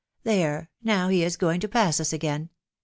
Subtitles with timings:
[0.23, 2.49] There, now, he is going to pass us again.